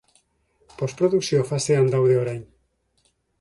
Postprodukzio 0.79 1.43
fasean 1.51 1.93
daude 1.97 2.17
orain. 2.23 2.41